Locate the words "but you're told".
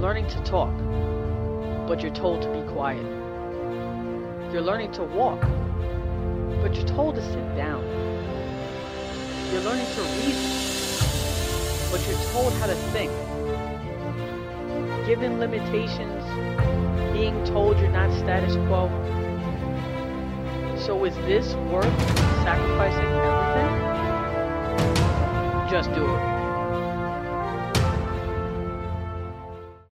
1.86-2.40, 6.62-7.16, 11.92-12.54